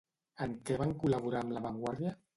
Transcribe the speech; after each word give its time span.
En 0.45 0.55
què 0.69 0.77
van 0.83 0.95
col·laborar 1.05 1.45
amb 1.45 1.57
La 1.59 1.65
Vanguardia? 1.67 2.19